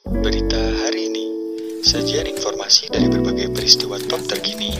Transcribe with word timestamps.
Berita 0.00 0.56
hari 0.56 1.12
ini, 1.12 1.28
sajian 1.84 2.24
informasi 2.24 2.88
dari 2.88 3.04
berbagai 3.12 3.52
peristiwa 3.52 4.00
top 4.00 4.24
terkini, 4.24 4.72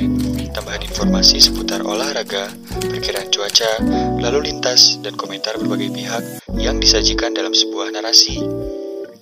tambahan 0.48 0.80
informasi 0.80 1.36
seputar 1.36 1.84
olahraga, 1.84 2.48
perkiraan 2.80 3.29
cuaca, 3.29 3.85
lalu 4.17 4.48
lintas, 4.48 4.96
dan 5.04 5.12
komentar 5.21 5.61
berbagai 5.61 5.93
pihak 5.93 6.25
yang 6.56 6.80
disajikan 6.80 7.37
dalam 7.37 7.53
sebuah 7.53 7.93
narasi 7.93 8.41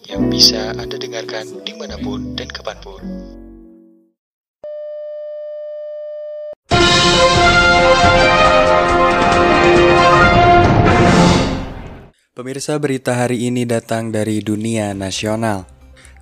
yang 0.06 0.30
bisa 0.30 0.70
Anda 0.78 1.02
dengarkan 1.02 1.66
di 1.66 1.74
mana 1.74 1.98
pun 1.98 2.38
dan 2.38 2.46
kapan 2.46 2.78
pun. 2.78 3.02
Pemirsa 12.38 12.78
berita 12.78 13.18
hari 13.18 13.50
ini 13.50 13.66
datang 13.66 14.14
dari 14.14 14.38
dunia 14.38 14.94
nasional. 14.94 15.77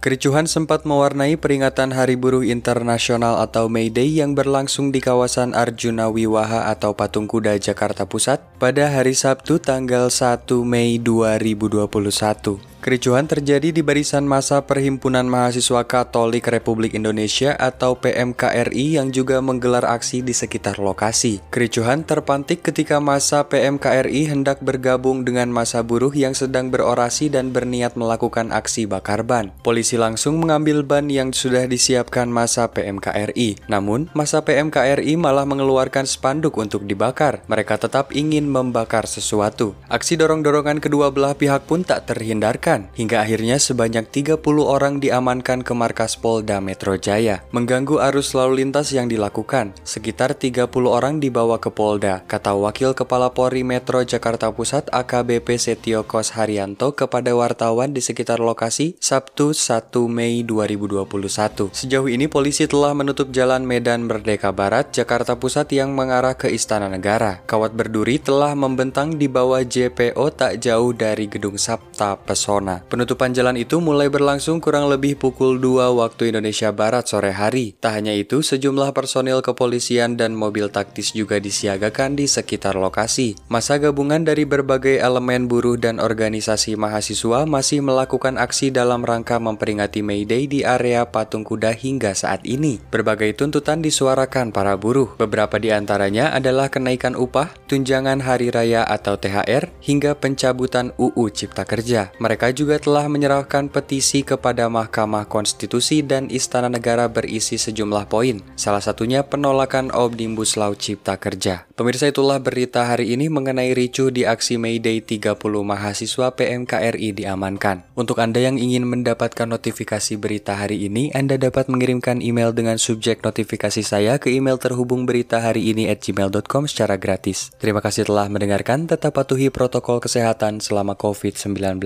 Kericuhan 0.07 0.47
sempat 0.47 0.87
mewarnai 0.87 1.35
peringatan 1.35 1.91
Hari 1.91 2.15
Buruh 2.15 2.47
Internasional 2.47 3.43
atau 3.43 3.67
May 3.67 3.91
Day 3.91 4.07
yang 4.07 4.39
berlangsung 4.39 4.95
di 4.95 5.03
kawasan 5.03 5.51
Arjuna 5.51 6.07
Wiwaha 6.07 6.71
atau 6.71 6.95
Patung 6.95 7.27
Kuda 7.27 7.59
Jakarta 7.59 8.07
Pusat 8.07 8.39
pada 8.63 8.87
hari 8.87 9.19
Sabtu 9.19 9.59
tanggal 9.59 10.07
1 10.07 10.47
Mei 10.63 11.03
2021. 11.03 12.76
Kericuhan 12.87 13.27
terjadi 13.27 13.75
di 13.75 13.83
barisan 13.83 14.31
masa 14.31 14.63
Perhimpunan 14.63 15.27
Mahasiswa 15.27 15.83
Katolik 15.91 16.47
Republik 16.47 16.95
Indonesia 16.95 17.51
atau 17.59 17.99
PMKRI 17.99 18.95
yang 18.95 19.11
juga 19.11 19.43
menggelar 19.43 19.83
aksi 19.83 20.23
di 20.23 20.31
sekitar 20.31 20.79
lokasi. 20.79 21.43
Kericuhan 21.51 22.07
terpantik 22.07 22.63
ketika 22.63 23.03
masa 23.03 23.43
PMKRI 23.43 24.31
hendak 24.31 24.63
bergabung 24.63 25.27
dengan 25.27 25.51
masa 25.51 25.83
buruh 25.83 26.15
yang 26.15 26.31
sedang 26.39 26.71
berorasi 26.71 27.27
dan 27.27 27.51
berniat 27.51 27.99
melakukan 27.99 28.55
aksi 28.55 28.87
bakar 28.87 29.27
ban. 29.27 29.51
Polisi 29.67 29.99
langsung 29.99 30.39
mengambil 30.39 30.87
ban 30.87 31.11
yang 31.11 31.35
sudah 31.35 31.67
disiapkan 31.67 32.31
masa 32.31 32.71
PMKRI. 32.71 33.67
Namun, 33.67 34.15
masa 34.15 34.47
PMKRI 34.47 35.19
malah 35.19 35.43
mengeluarkan 35.43 36.07
spanduk 36.07 36.55
untuk 36.55 36.87
dibakar. 36.87 37.43
Mereka 37.51 37.83
tetap 37.83 38.15
ingin 38.15 38.47
membakar 38.47 39.11
sesuatu. 39.11 39.75
Aksi 39.91 40.15
dorong-dorongan 40.15 40.79
kedua 40.79 41.11
belah 41.11 41.35
pihak 41.35 41.67
pun 41.67 41.83
tak 41.83 42.07
terhindarkan 42.07 42.76
hingga 42.93 43.25
akhirnya 43.25 43.57
sebanyak 43.57 44.05
30 44.13 44.43
orang 44.61 45.01
diamankan 45.01 45.65
ke 45.65 45.73
markas 45.73 46.19
Polda 46.21 46.61
Metro 46.61 46.99
Jaya. 47.01 47.41
Mengganggu 47.55 48.03
arus 48.11 48.37
lalu 48.37 48.67
lintas 48.67 48.93
yang 48.93 49.09
dilakukan, 49.09 49.73
sekitar 49.87 50.37
30 50.37 50.69
orang 50.85 51.17
dibawa 51.23 51.57
ke 51.57 51.73
Polda, 51.73 52.27
kata 52.29 52.53
Wakil 52.53 52.93
Kepala 52.93 53.33
Polri 53.33 53.63
Metro 53.63 54.03
Jakarta 54.03 54.51
Pusat 54.51 54.91
AKBP 54.91 55.57
Setio 55.57 56.03
Kos 56.05 56.35
Haryanto 56.35 56.93
kepada 56.93 57.33
wartawan 57.33 57.95
di 57.95 58.03
sekitar 58.03 58.43
lokasi 58.43 58.99
Sabtu 58.99 59.55
1 59.55 59.95
Mei 60.11 60.43
2021. 60.43 61.71
Sejauh 61.71 62.11
ini 62.11 62.27
polisi 62.27 62.67
telah 62.67 62.91
menutup 62.93 63.31
jalan 63.31 63.63
Medan 63.63 64.11
Merdeka 64.11 64.51
Barat, 64.51 64.91
Jakarta 64.91 65.39
Pusat 65.39 65.71
yang 65.79 65.95
mengarah 65.95 66.35
ke 66.35 66.51
Istana 66.51 66.91
Negara. 66.91 67.39
Kawat 67.47 67.79
berduri 67.79 68.19
telah 68.19 68.59
membentang 68.59 69.15
di 69.15 69.31
bawah 69.31 69.63
JPO 69.63 70.27
tak 70.35 70.59
jauh 70.59 70.91
dari 70.91 71.31
Gedung 71.31 71.55
Sabta 71.55 72.19
Pesona 72.19 72.66
Corona. 72.67 72.83
Penutupan 72.91 73.31
jalan 73.31 73.55
itu 73.55 73.79
mulai 73.79 74.11
berlangsung 74.11 74.59
kurang 74.59 74.91
lebih 74.91 75.15
pukul 75.15 75.63
2 75.63 75.95
waktu 75.95 76.35
Indonesia 76.35 76.75
Barat 76.75 77.07
sore 77.07 77.31
hari. 77.31 77.79
Tak 77.79 78.03
hanya 78.03 78.11
itu, 78.11 78.43
sejumlah 78.43 78.91
personil 78.91 79.39
kepolisian 79.41 80.19
dan 80.19 80.35
mobil 80.35 80.67
taktis 80.67 81.15
juga 81.15 81.39
disiagakan 81.39 82.19
di 82.19 82.27
sekitar 82.27 82.75
lokasi. 82.75 83.39
Masa 83.47 83.79
gabungan 83.79 84.27
dari 84.27 84.43
berbagai 84.43 84.99
elemen 84.99 85.47
buruh 85.47 85.79
dan 85.79 86.03
organisasi 86.03 86.75
mahasiswa 86.75 87.47
masih 87.47 87.85
melakukan 87.85 88.41
aksi 88.41 88.75
dalam 88.75 89.07
rangka 89.07 89.39
memperingati 89.39 90.03
May 90.03 90.27
Day 90.27 90.51
di 90.51 90.67
area 90.67 91.07
Patung 91.07 91.47
Kuda 91.47 91.71
hingga 91.71 92.17
saat 92.17 92.43
ini. 92.43 92.83
Berbagai 92.91 93.39
tuntutan 93.39 93.79
disuarakan 93.85 94.51
para 94.51 94.75
buruh. 94.75 95.15
Beberapa 95.21 95.61
di 95.61 95.71
antaranya 95.71 96.33
adalah 96.35 96.73
kenaikan 96.73 97.15
upah, 97.15 97.53
tunjangan 97.71 98.25
hari 98.25 98.51
raya 98.51 98.83
atau 98.83 99.15
THR, 99.21 99.69
hingga 99.85 100.17
pencabutan 100.17 100.91
UU 100.97 101.31
Cipta 101.31 101.63
Kerja. 101.69 102.11
Mereka 102.17 102.46
juga 102.53 102.77
telah 102.77 103.09
menyerahkan 103.09 103.73
petisi 103.73 104.21
kepada 104.21 104.69
Mahkamah 104.69 105.25
Konstitusi 105.25 106.05
dan 106.05 106.29
Istana 106.29 106.69
Negara 106.69 107.09
berisi 107.09 107.57
sejumlah 107.57 108.11
poin, 108.13 108.45
salah 108.59 108.85
satunya 108.85 109.25
penolakan 109.25 109.89
Omnibus 109.95 110.59
Law 110.61 110.77
Cipta 110.77 111.17
Kerja. 111.17 111.65
Pemirsa 111.73 112.11
itulah 112.11 112.37
berita 112.43 112.85
hari 112.85 113.17
ini 113.17 113.33
mengenai 113.33 113.73
ricuh 113.73 114.13
di 114.13 114.29
aksi 114.29 114.57
May 114.61 114.83
Day 114.83 115.01
30 115.05 115.37
mahasiswa 115.63 116.33
PMKRI 116.35 117.15
diamankan. 117.17 117.89
Untuk 117.97 118.21
Anda 118.21 118.45
yang 118.45 118.61
ingin 118.61 118.85
mendapatkan 118.85 119.49
notifikasi 119.49 120.17
berita 120.21 120.59
hari 120.61 120.89
ini, 120.91 121.15
Anda 121.17 121.41
dapat 121.41 121.73
mengirimkan 121.73 122.21
email 122.21 122.53
dengan 122.53 122.77
subjek 122.77 123.25
notifikasi 123.25 123.81
saya 123.81 124.17
ke 124.21 124.33
email 124.35 124.61
terhubung 124.61 125.09
berita 125.09 125.41
hari 125.41 125.73
ini 125.73 125.89
at 125.89 126.05
gmail.com 126.05 126.69
secara 126.69 127.01
gratis. 127.01 127.55
Terima 127.57 127.81
kasih 127.81 128.09
telah 128.09 128.29
mendengarkan, 128.29 128.91
tetap 128.91 129.17
patuhi 129.17 129.49
protokol 129.49 130.05
kesehatan 130.05 130.61
selama 130.61 130.99
COVID-19. 130.99 131.81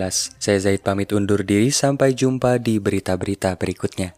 Saya 0.51 0.75
Zaid 0.75 0.83
pamit 0.83 1.15
undur 1.15 1.47
diri 1.47 1.71
sampai 1.71 2.11
jumpa 2.11 2.59
di 2.59 2.83
berita-berita 2.83 3.55
berikutnya. 3.55 4.09